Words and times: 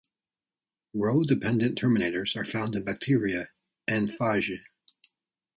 Rho-dependent 0.95 1.77
terminators 1.79 2.35
are 2.35 2.43
found 2.43 2.73
in 2.73 2.83
bacteria 2.83 3.51
and 3.87 4.09
phage. 4.09 4.57